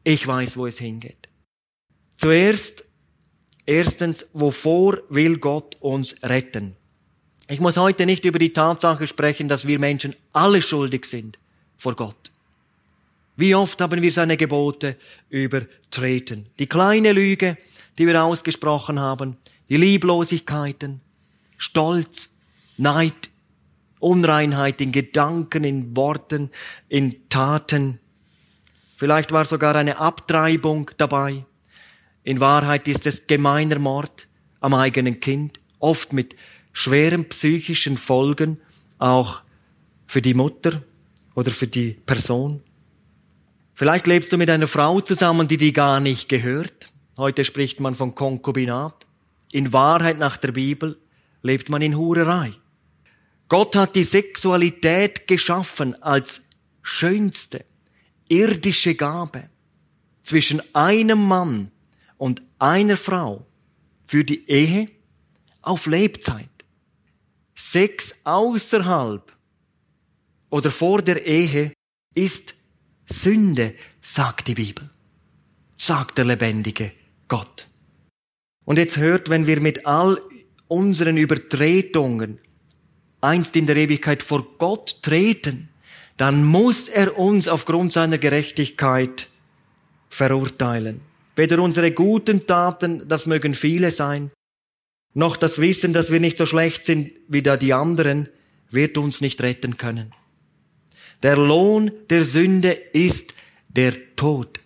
[0.04, 1.28] ich weiß, wo es hingeht.
[2.16, 2.84] Zuerst,
[3.64, 6.76] erstens, wovor will Gott uns retten?
[7.48, 11.38] Ich muss heute nicht über die Tatsache sprechen, dass wir Menschen alle schuldig sind
[11.76, 12.32] vor Gott.
[13.36, 14.96] Wie oft haben wir seine Gebote
[15.28, 16.46] übertreten?
[16.58, 17.58] Die kleine Lüge,
[17.98, 19.36] die wir ausgesprochen haben,
[19.68, 21.00] die Lieblosigkeiten,
[21.58, 22.30] Stolz,
[22.78, 23.30] Neid,
[24.00, 26.50] Unreinheit in Gedanken, in Worten,
[26.88, 27.98] in Taten.
[28.96, 31.44] Vielleicht war sogar eine Abtreibung dabei.
[32.24, 34.28] In Wahrheit ist es gemeiner Mord
[34.60, 36.36] am eigenen Kind, oft mit
[36.72, 38.58] schweren psychischen Folgen,
[38.98, 39.42] auch
[40.06, 40.82] für die Mutter
[41.34, 42.62] oder für die Person.
[43.78, 46.86] Vielleicht lebst du mit einer Frau zusammen, die dir gar nicht gehört.
[47.18, 49.06] Heute spricht man von Konkubinat.
[49.52, 50.98] In Wahrheit nach der Bibel
[51.42, 52.52] lebt man in Hurerei.
[53.50, 56.44] Gott hat die Sexualität geschaffen als
[56.82, 57.66] schönste
[58.28, 59.50] irdische Gabe
[60.22, 61.70] zwischen einem Mann
[62.16, 63.46] und einer Frau
[64.06, 64.88] für die Ehe
[65.60, 66.48] auf Lebzeit.
[67.54, 69.36] Sex außerhalb
[70.48, 71.72] oder vor der Ehe
[72.14, 72.54] ist
[73.06, 74.88] Sünde, sagt die Bibel,
[75.76, 76.92] sagt der lebendige
[77.28, 77.68] Gott.
[78.64, 80.20] Und jetzt hört, wenn wir mit all
[80.68, 82.40] unseren Übertretungen
[83.20, 85.68] einst in der Ewigkeit vor Gott treten,
[86.16, 89.28] dann muss er uns aufgrund seiner Gerechtigkeit
[90.08, 91.00] verurteilen.
[91.36, 94.30] Weder unsere guten Taten, das mögen viele sein,
[95.14, 98.28] noch das Wissen, dass wir nicht so schlecht sind wie da die anderen,
[98.70, 100.12] wird uns nicht retten können.
[101.22, 103.34] Der Lohn der Sünde ist
[103.68, 104.60] der Tod,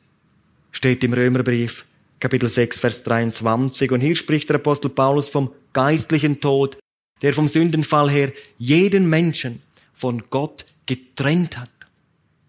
[0.72, 1.84] steht im Römerbrief,
[2.18, 3.90] Kapitel 6, Vers 23.
[3.92, 6.76] Und hier spricht der Apostel Paulus vom geistlichen Tod,
[7.22, 9.62] der vom Sündenfall her jeden Menschen
[9.94, 11.70] von Gott getrennt hat.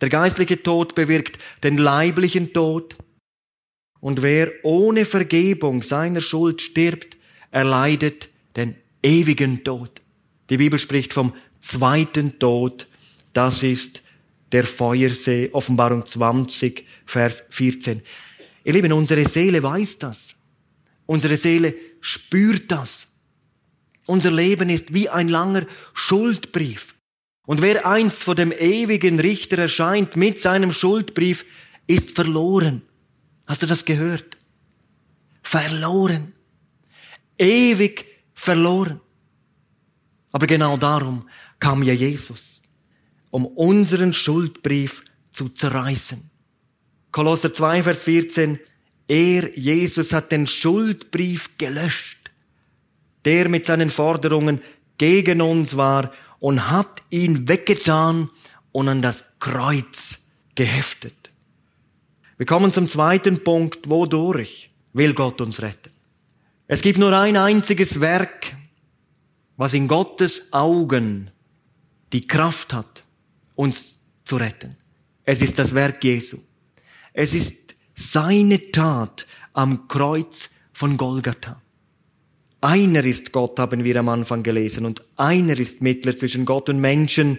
[0.01, 2.95] Der geistliche Tod bewirkt den leiblichen Tod.
[3.99, 7.17] Und wer ohne Vergebung seiner Schuld stirbt,
[7.51, 10.01] erleidet den ewigen Tod.
[10.49, 12.87] Die Bibel spricht vom zweiten Tod.
[13.33, 14.03] Das ist
[14.51, 18.01] der Feuersee, Offenbarung 20, Vers 14.
[18.63, 20.35] Ihr Lieben, unsere Seele weiß das.
[21.05, 23.07] Unsere Seele spürt das.
[24.05, 26.95] Unser Leben ist wie ein langer Schuldbrief.
[27.45, 31.45] Und wer einst vor dem ewigen Richter erscheint mit seinem Schuldbrief,
[31.87, 32.81] ist verloren.
[33.47, 34.37] Hast du das gehört?
[35.41, 36.33] Verloren.
[37.37, 39.01] Ewig verloren.
[40.31, 41.27] Aber genau darum
[41.59, 42.60] kam ja Jesus,
[43.31, 46.29] um unseren Schuldbrief zu zerreißen.
[47.11, 48.59] Kolosser 2, Vers 14.
[49.07, 52.31] Er, Jesus, hat den Schuldbrief gelöscht,
[53.25, 54.61] der mit seinen Forderungen
[54.97, 58.29] gegen uns war und hat ihn weggetan
[58.71, 60.19] und an das Kreuz
[60.55, 61.31] geheftet.
[62.37, 63.89] Wir kommen zum zweiten Punkt.
[63.89, 65.91] Wodurch will Gott uns retten?
[66.67, 68.55] Es gibt nur ein einziges Werk,
[69.57, 71.31] was in Gottes Augen
[72.13, 73.03] die Kraft hat,
[73.55, 74.77] uns zu retten.
[75.23, 76.37] Es ist das Werk Jesu.
[77.13, 81.61] Es ist seine Tat am Kreuz von Golgatha.
[82.61, 86.79] Einer ist Gott, haben wir am Anfang gelesen, und einer ist Mittler zwischen Gott und
[86.79, 87.37] Menschen,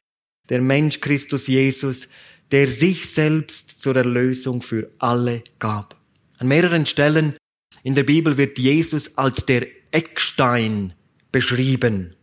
[0.48, 2.08] der Mensch Christus Jesus,
[2.50, 5.96] der sich selbst zur Erlösung für alle gab.
[6.38, 7.36] An mehreren Stellen
[7.84, 10.92] in der Bibel wird Jesus als der Eckstein
[11.30, 12.14] beschrieben.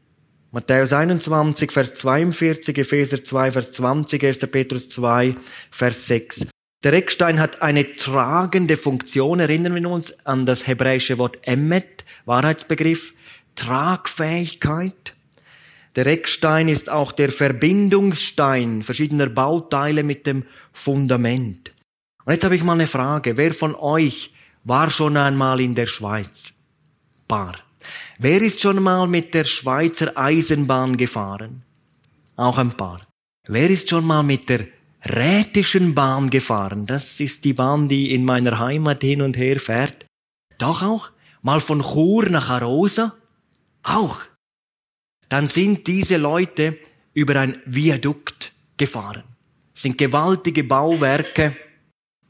[0.52, 4.40] Matthäus 21, Vers 42, Epheser 2, Vers 20, 1.
[4.48, 5.36] Petrus 2,
[5.70, 6.48] Vers 6.
[6.84, 9.40] Der Eckstein hat eine tragende Funktion.
[9.40, 13.14] Erinnern wir uns an das hebräische Wort Emmet, Wahrheitsbegriff,
[13.56, 15.16] Tragfähigkeit.
[15.96, 21.74] Der Eckstein ist auch der Verbindungsstein verschiedener Bauteile mit dem Fundament.
[22.26, 23.38] Und jetzt habe ich mal eine Frage.
[23.38, 24.34] Wer von euch
[24.64, 26.54] war schon einmal in der Schweiz?
[27.28, 27.56] Paar.
[28.18, 31.64] Wer ist schon mal mit der Schweizer Eisenbahn gefahren?
[32.36, 33.02] Auch ein paar.
[33.48, 34.68] Wer ist schon mal mit der
[35.06, 36.86] Rätischen Bahn gefahren?
[36.86, 40.06] Das ist die Bahn, die in meiner Heimat hin und her fährt.
[40.58, 41.12] Doch auch?
[41.42, 43.16] Mal von Chur nach Arosa?
[43.84, 44.20] Auch
[45.30, 46.78] dann sind diese Leute
[47.14, 49.24] über ein Viadukt gefahren.
[49.74, 51.56] Das sind gewaltige Bauwerke,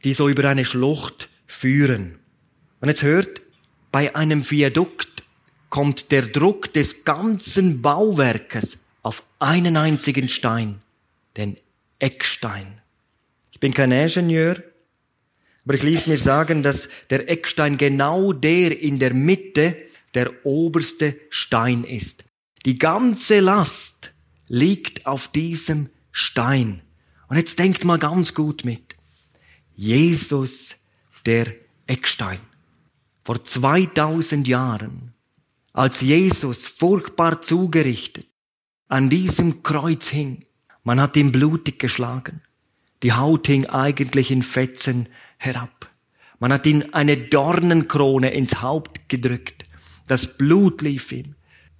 [0.03, 2.19] die so über eine Schlucht führen.
[2.81, 3.41] Und jetzt hört,
[3.91, 5.18] bei einem Viadukt
[5.69, 10.79] kommt der Druck des ganzen Bauwerkes auf einen einzigen Stein,
[11.37, 11.57] den
[11.99, 12.79] Eckstein.
[13.51, 14.63] Ich bin kein Ingenieur,
[15.65, 19.77] aber ich ließ mir sagen, dass der Eckstein genau der in der Mitte
[20.13, 22.23] der oberste Stein ist.
[22.65, 24.11] Die ganze Last
[24.47, 26.81] liegt auf diesem Stein.
[27.27, 28.95] Und jetzt denkt mal ganz gut mit.
[29.75, 30.75] Jesus,
[31.25, 31.53] der
[31.85, 32.39] Eckstein.
[33.23, 35.08] Vor 2000 Jahren,
[35.79, 38.27] als Jesus furchtbar zugerichtet
[38.89, 40.43] an diesem Kreuz hing,
[40.83, 42.41] man hat ihn blutig geschlagen.
[43.01, 45.89] Die Haut hing eigentlich in Fetzen herab.
[46.37, 49.63] Man hat ihn eine Dornenkrone ins Haupt gedrückt.
[50.05, 51.35] Das Blut lief ihm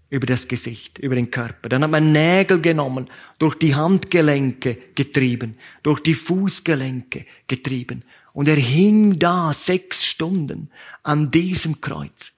[0.10, 1.68] über das Gesicht, über den Körper.
[1.68, 8.06] Dann hat man Nägel genommen, durch die Handgelenke getrieben, durch die Fußgelenke getrieben.
[8.32, 10.70] Und er hing da sechs Stunden
[11.04, 12.32] an diesem Kreuz.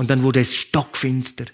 [0.00, 1.44] Und dann wurde es stockfinster.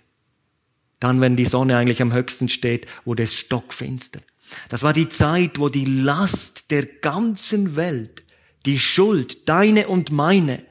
[1.00, 4.20] Dann, wenn die Sonne eigentlich am höchsten steht, wurde es stockfinster.
[4.68, 8.24] Das war die Zeit, wo die Last der ganzen Welt,
[8.64, 10.64] die Schuld, deine und meine,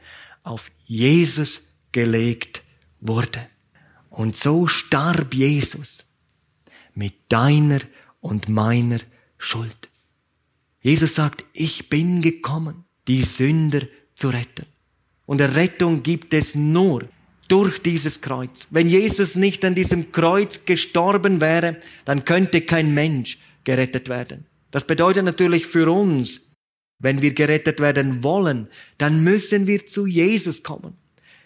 [0.44, 2.64] auf Jesus gelegt
[3.02, 3.46] wurde.
[4.10, 6.06] Und so starb Jesus
[6.94, 7.82] mit deiner
[8.22, 9.02] und meiner
[9.38, 9.90] Schuld.
[10.80, 13.82] Jesus sagt, ich bin gekommen, die Sünder
[14.14, 14.66] zu retten.
[15.26, 17.10] Und Errettung gibt es nur
[17.48, 18.68] durch dieses Kreuz.
[18.70, 24.46] Wenn Jesus nicht an diesem Kreuz gestorben wäre, dann könnte kein Mensch gerettet werden.
[24.72, 26.42] Das bedeutet natürlich für uns,
[27.00, 30.96] wenn wir gerettet werden wollen, dann müssen wir zu Jesus kommen.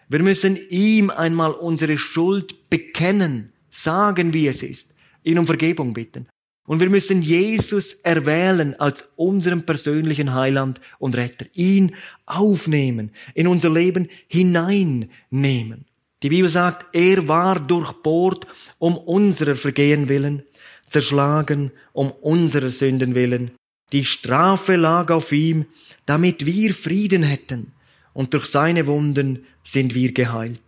[0.07, 6.27] Wir müssen ihm einmal unsere Schuld bekennen, sagen, wie es ist, ihn um Vergebung bitten.
[6.67, 11.95] Und wir müssen Jesus erwählen als unseren persönlichen Heiland und Retter, ihn
[12.27, 15.85] aufnehmen, in unser Leben hineinnehmen.
[16.21, 18.45] Die Bibel sagt, er war durchbohrt
[18.77, 20.43] um unserer Vergehen willen,
[20.88, 23.51] zerschlagen um unserer Sünden willen.
[23.91, 25.65] Die Strafe lag auf ihm,
[26.05, 27.71] damit wir Frieden hätten
[28.13, 30.62] und durch seine Wunden sind wir geheilt.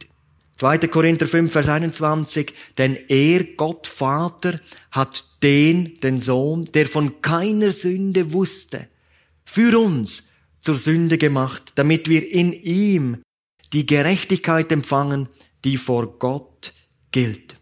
[0.58, 0.78] 2.
[0.88, 4.60] Korinther 5, Vers 21, denn er, Gott Vater,
[4.92, 8.88] hat den, den Sohn, der von keiner Sünde wusste,
[9.44, 10.24] für uns
[10.60, 13.24] zur Sünde gemacht, damit wir in ihm
[13.74, 15.28] die Gerechtigkeit empfangen,
[15.63, 16.74] die vor Gott
[17.12, 17.60] gilt.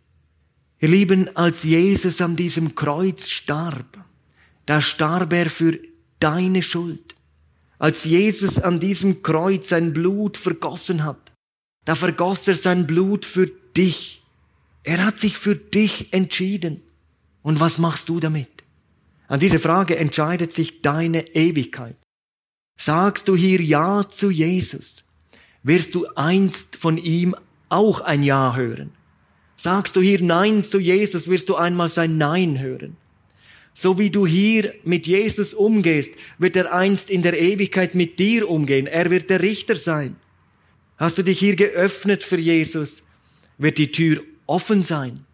[0.79, 4.05] Ihr Lieben, als Jesus an diesem Kreuz starb,
[4.65, 5.77] da starb er für
[6.19, 7.15] deine Schuld.
[7.79, 11.31] Als Jesus an diesem Kreuz sein Blut vergossen hat,
[11.85, 14.21] da vergoss er sein Blut für dich.
[14.83, 16.81] Er hat sich für dich entschieden.
[17.41, 18.49] Und was machst du damit?
[19.27, 21.97] An diese Frage entscheidet sich deine Ewigkeit.
[22.77, 25.03] Sagst du hier Ja zu Jesus,
[25.63, 27.35] wirst du einst von ihm
[27.69, 28.91] auch ein Ja hören.
[29.55, 32.97] Sagst du hier Nein zu Jesus, wirst du einmal sein Nein hören.
[33.73, 38.49] So wie du hier mit Jesus umgehst, wird er einst in der Ewigkeit mit dir
[38.49, 38.87] umgehen.
[38.87, 40.15] Er wird der Richter sein.
[40.97, 43.03] Hast du dich hier geöffnet für Jesus,
[43.57, 45.25] wird die Tür offen sein.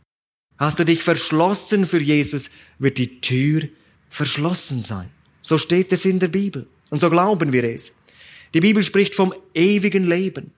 [0.58, 3.64] Hast du dich verschlossen für Jesus, wird die Tür
[4.10, 5.10] verschlossen sein.
[5.42, 6.68] So steht es in der Bibel.
[6.90, 7.94] Und so glauben wir es.
[8.54, 10.52] Die Bibel spricht vom ewigen Leben,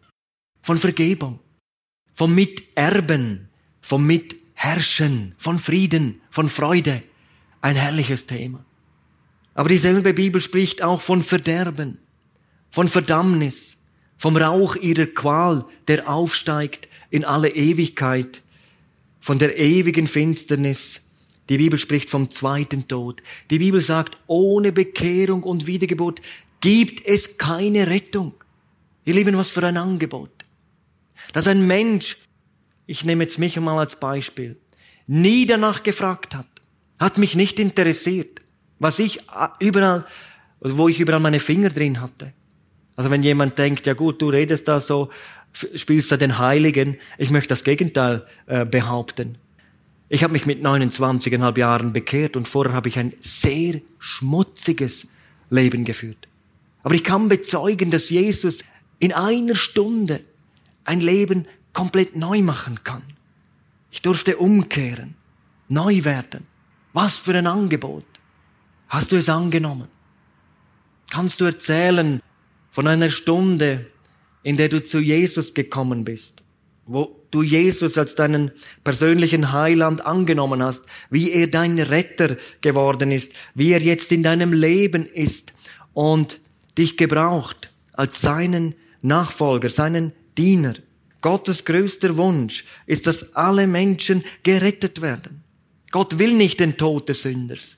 [0.62, 1.40] von Vergebung,
[2.18, 3.48] vom Miterben,
[3.80, 7.04] vom Mitherrschen, von Frieden, von Freude.
[7.62, 8.66] Ein herrliches Thema.
[9.54, 12.00] Aber dieselbe Bibel spricht auch von Verderben,
[12.72, 13.78] von Verdammnis,
[14.18, 18.42] vom Rauch ihrer Qual, der aufsteigt in alle Ewigkeit,
[19.20, 21.02] von der ewigen Finsternis.
[21.50, 23.22] Die Bibel spricht vom zweiten Tod.
[23.52, 26.22] Die Bibel sagt, ohne Bekehrung und Wiedergeburt
[26.62, 28.34] gibt es keine Rettung.
[29.06, 30.37] Ihr Lieben, was für ein Angebot.
[31.34, 32.18] Dass ein Mensch,
[32.86, 34.58] ich nehme jetzt mich mal als Beispiel,
[35.08, 36.48] nie danach gefragt hat,
[37.00, 38.42] hat mich nicht interessiert,
[38.80, 39.20] was ich
[39.60, 40.06] überall,
[40.60, 42.34] wo ich überall meine Finger drin hatte.
[42.96, 45.10] Also wenn jemand denkt, ja gut, du redest da so,
[45.54, 49.38] spielst da den Heiligen, ich möchte das Gegenteil äh, behaupten.
[50.10, 55.08] Ich habe mich mit 29,5 Jahren bekehrt und vorher habe ich ein sehr schmutziges
[55.50, 56.28] Leben geführt.
[56.82, 58.64] Aber ich kann bezeugen, dass Jesus
[59.00, 60.22] in einer Stunde
[60.88, 63.04] ein Leben komplett neu machen kann.
[63.92, 65.16] Ich durfte umkehren,
[65.70, 66.44] neu werden.
[66.94, 68.06] Was für ein Angebot.
[68.88, 69.88] Hast du es angenommen?
[71.10, 72.22] Kannst du erzählen
[72.72, 73.86] von einer Stunde,
[74.44, 76.44] in der du zu Jesus gekommen bist,
[76.86, 78.52] wo du Jesus als deinen
[78.84, 84.54] persönlichen Heiland angenommen hast, wie er dein Retter geworden ist, wie er jetzt in deinem
[84.54, 85.54] Leben ist
[85.94, 86.40] und
[86.78, 90.76] dich gebraucht als seinen Nachfolger, seinen Diener.
[91.22, 95.44] Gottes größter Wunsch ist, dass alle Menschen gerettet werden.
[95.92, 97.78] Gott will nicht den Tod des Sünders.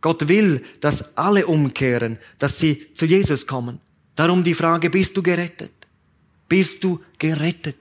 [0.00, 3.80] Gott will, dass alle umkehren, dass sie zu Jesus kommen.
[4.16, 5.72] Darum die Frage, bist du gerettet?
[6.48, 7.76] Bist du gerettet?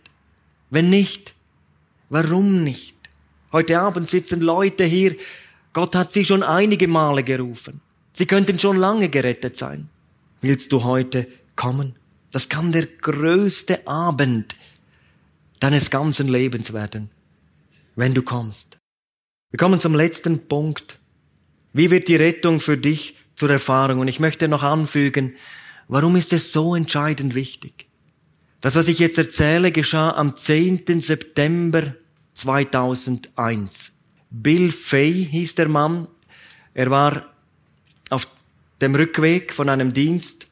[0.70, 1.34] Wenn nicht,
[2.10, 2.96] warum nicht?
[3.52, 5.16] Heute Abend sitzen Leute hier,
[5.74, 7.82] Gott hat sie schon einige Male gerufen.
[8.14, 9.90] Sie könnten schon lange gerettet sein.
[10.42, 11.96] Willst du heute kommen?
[12.32, 14.56] Das kann der größte Abend
[15.60, 17.10] deines ganzen Lebens werden,
[17.96, 18.78] wenn du kommst.
[19.52, 21.00] Wir kommen zum letzten Punkt.
[21.74, 24.00] Wie wird die Rettung für dich zur Erfahrung?
[24.00, 25.36] Und ich möchte noch anfügen,
[25.88, 27.88] warum ist es so entscheidend wichtig?
[28.62, 31.02] Das, was ich jetzt erzähle, geschah am 10.
[31.02, 31.96] September
[32.34, 33.92] 2001.
[34.30, 36.08] Bill Fay hieß der Mann.
[36.74, 37.26] Er war
[38.10, 38.28] auf
[38.82, 40.49] dem Rückweg von einem Dienst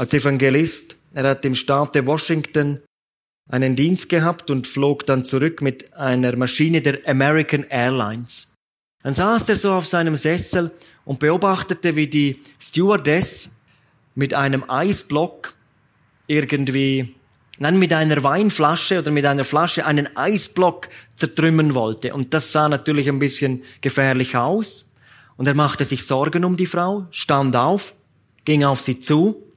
[0.00, 0.96] als Evangelist.
[1.12, 2.80] Er hat im Staate Washington
[3.50, 8.48] einen Dienst gehabt und flog dann zurück mit einer Maschine der American Airlines.
[9.02, 10.70] Dann saß er so auf seinem Sessel
[11.04, 13.50] und beobachtete, wie die Stewardess
[14.14, 15.54] mit einem Eisblock
[16.26, 17.14] irgendwie,
[17.58, 22.14] nein, mit einer Weinflasche oder mit einer Flasche einen Eisblock zertrümmern wollte.
[22.14, 24.86] Und das sah natürlich ein bisschen gefährlich aus.
[25.36, 27.94] Und er machte sich Sorgen um die Frau, stand auf,
[28.44, 29.49] ging auf sie zu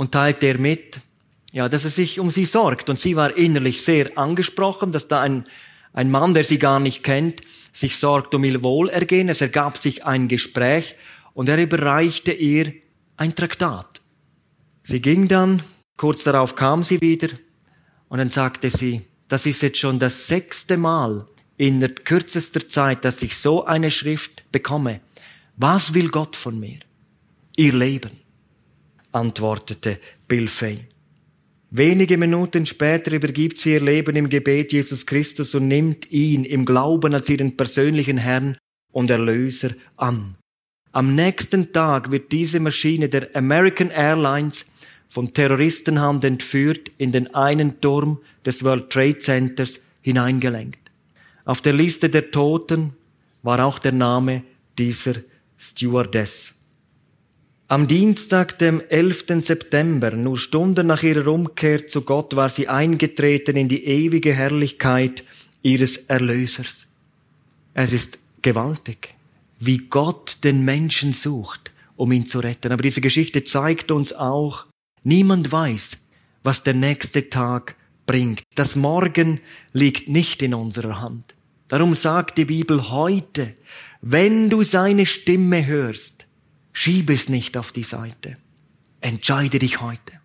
[0.00, 0.98] und teilte ihr mit,
[1.52, 2.88] ja, dass er sich um sie sorgt.
[2.88, 5.44] Und sie war innerlich sehr angesprochen, dass da ein,
[5.92, 9.28] ein Mann, der sie gar nicht kennt, sich sorgt um ihr Wohlergehen.
[9.28, 10.94] Es ergab sich ein Gespräch
[11.34, 12.72] und er überreichte ihr
[13.18, 14.00] ein Traktat.
[14.82, 15.62] Sie ging dann,
[15.98, 17.28] kurz darauf kam sie wieder
[18.08, 21.26] und dann sagte sie, das ist jetzt schon das sechste Mal
[21.58, 25.00] in der kürzester Zeit, dass ich so eine Schrift bekomme.
[25.58, 26.78] Was will Gott von mir?
[27.54, 28.19] Ihr Leben,
[29.12, 30.78] antwortete Bill Fay.
[31.70, 36.64] Wenige Minuten später übergibt sie ihr Leben im Gebet Jesus Christus und nimmt ihn im
[36.64, 38.56] Glauben als ihren persönlichen Herrn
[38.92, 40.34] und Erlöser an.
[40.92, 44.66] Am nächsten Tag wird diese Maschine der American Airlines
[45.08, 50.90] von Terroristenhand entführt in den einen Turm des World Trade Centers hineingelenkt.
[51.44, 52.94] Auf der Liste der Toten
[53.42, 54.42] war auch der Name
[54.78, 55.14] dieser
[55.56, 56.54] Stewardess.
[57.70, 59.26] Am Dienstag, dem 11.
[59.42, 65.22] September, nur Stunden nach ihrer Umkehr zu Gott, war sie eingetreten in die ewige Herrlichkeit
[65.62, 66.88] ihres Erlösers.
[67.72, 69.14] Es ist gewaltig,
[69.60, 72.72] wie Gott den Menschen sucht, um ihn zu retten.
[72.72, 74.66] Aber diese Geschichte zeigt uns auch,
[75.04, 75.98] niemand weiß,
[76.42, 78.42] was der nächste Tag bringt.
[78.56, 79.38] Das Morgen
[79.72, 81.36] liegt nicht in unserer Hand.
[81.68, 83.54] Darum sagt die Bibel heute,
[84.02, 86.19] wenn du seine Stimme hörst,
[86.72, 88.36] schieb es nicht auf die Seite.
[89.00, 90.20] Entscheide dich heute.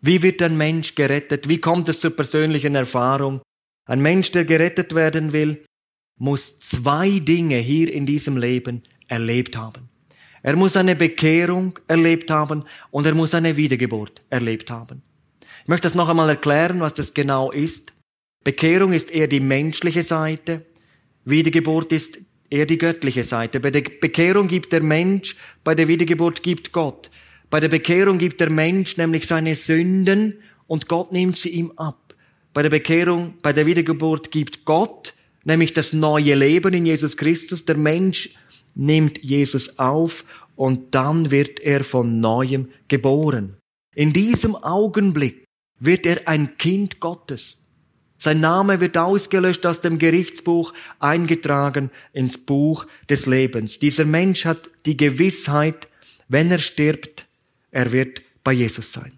[0.00, 1.48] Wie wird ein Mensch gerettet?
[1.48, 3.40] Wie kommt es zur persönlichen Erfahrung?
[3.86, 5.64] Ein Mensch, der gerettet werden will,
[6.18, 9.88] muss zwei Dinge hier in diesem Leben erlebt haben.
[10.42, 15.02] Er muss eine Bekehrung erlebt haben und er muss eine Wiedergeburt erlebt haben.
[15.62, 17.94] Ich möchte das noch einmal erklären, was das genau ist.
[18.44, 20.66] Bekehrung ist eher die menschliche Seite,
[21.24, 22.18] Wiedergeburt ist
[22.50, 23.60] eher die göttliche Seite.
[23.60, 27.10] Bei der Bekehrung gibt der Mensch, bei der Wiedergeburt gibt Gott.
[27.50, 32.14] Bei der Bekehrung gibt der Mensch nämlich seine Sünden und Gott nimmt sie ihm ab.
[32.52, 35.14] Bei der Bekehrung, bei der Wiedergeburt gibt Gott
[35.44, 37.64] nämlich das neue Leben in Jesus Christus.
[37.64, 38.30] Der Mensch
[38.74, 40.24] nimmt Jesus auf
[40.56, 43.56] und dann wird er von neuem geboren.
[43.94, 45.44] In diesem Augenblick
[45.78, 47.63] wird er ein Kind Gottes.
[48.24, 53.80] Sein Name wird ausgelöscht aus dem Gerichtsbuch, eingetragen ins Buch des Lebens.
[53.80, 55.88] Dieser Mensch hat die Gewissheit,
[56.28, 57.26] wenn er stirbt,
[57.70, 59.12] er wird bei Jesus sein.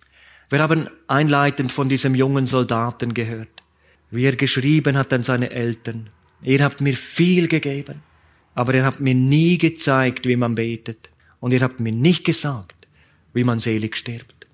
[0.50, 3.62] Wir haben einleitend von diesem jungen Soldaten gehört,
[4.10, 6.10] wie er geschrieben hat an seine Eltern.
[6.42, 8.02] Ihr habt mir viel gegeben,
[8.56, 11.10] aber ihr habt mir nie gezeigt, wie man betet.
[11.38, 12.88] Und ihr habt mir nicht gesagt,
[13.34, 14.48] wie man selig stirbt.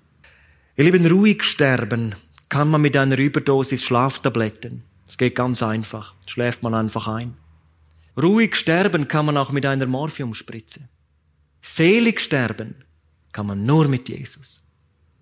[0.77, 2.13] Ihr Lieben, ruhig sterben
[2.53, 4.83] kann man mit einer Überdosis Schlaftabletten.
[5.07, 6.13] Es geht ganz einfach.
[6.27, 7.35] Schläft man einfach ein.
[8.15, 10.81] Ruhig sterben kann man auch mit einer Morphiumspritze.
[11.63, 12.75] Selig sterben
[13.31, 14.61] kann man nur mit Jesus.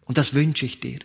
[0.01, 0.99] Und das wünsche ich dir.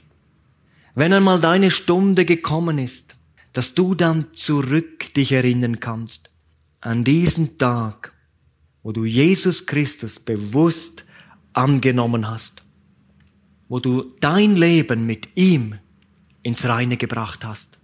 [0.96, 3.14] Wenn einmal deine Stunde gekommen ist,
[3.52, 6.30] dass du dann zurück dich erinnern kannst
[6.80, 8.12] an diesen Tag,
[8.82, 11.04] wo du Jesus Christus bewusst
[11.52, 12.64] angenommen hast,
[13.68, 15.76] wo du dein Leben mit ihm
[16.46, 17.76] ins Reine gebracht hast.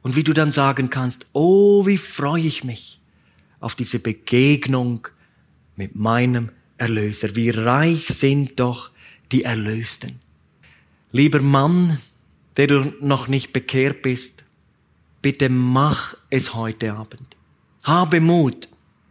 [0.00, 2.98] Und wie du dann sagen kannst, oh, wie freue ich mich
[3.60, 5.08] auf diese Begegnung
[5.76, 7.36] mit meinem Erlöser.
[7.36, 8.90] Wie reich sind doch
[9.32, 10.18] die Erlösten.
[11.12, 11.98] Lieber Mann,
[12.56, 14.44] der du noch nicht bekehrt bist,
[15.20, 17.36] bitte mach es heute Abend.
[17.84, 18.68] Habe Mut,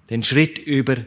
[0.09, 0.97] den Schritt über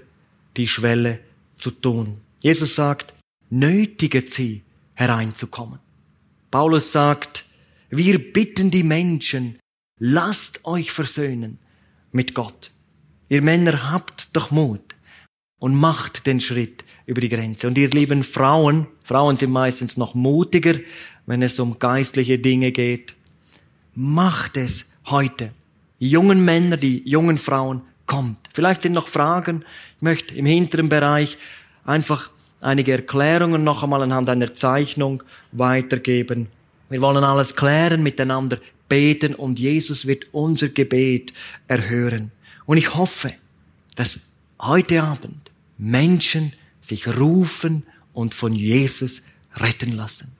[0.57, 1.19] die Schwelle
[1.57, 2.21] zu tun.
[2.39, 3.13] Jesus sagt,
[3.51, 4.63] nötiget sie
[4.95, 5.81] hereinzukommen.
[6.53, 7.45] Paulus sagt,
[7.91, 9.59] wir bitten die Menschen,
[9.99, 11.59] lasst euch versöhnen
[12.13, 12.71] mit Gott.
[13.29, 14.95] Ihr Männer habt doch Mut
[15.59, 17.67] und macht den Schritt über die Grenze.
[17.67, 20.75] Und ihr lieben Frauen, Frauen sind meistens noch mutiger,
[21.27, 23.15] wenn es um geistliche Dinge geht.
[23.95, 25.53] Macht es heute.
[26.01, 28.39] Die jungen Männer, die jungen Frauen, kommt.
[28.53, 29.65] Vielleicht sind noch Fragen.
[29.97, 31.39] Ich möchte im hinteren Bereich
[31.85, 32.31] einfach
[32.61, 35.23] einige Erklärungen noch einmal anhand einer Zeichnung
[35.53, 36.49] weitergeben.
[36.89, 38.59] Wir wollen alles klären miteinander,
[38.89, 41.33] beten und Jesus wird unser Gebet
[41.67, 42.33] erhören.
[42.65, 43.35] Und ich hoffe,
[43.95, 44.21] dass
[44.61, 49.23] heute Abend Menschen sich rufen und von Jesus
[49.57, 50.38] retten lassen.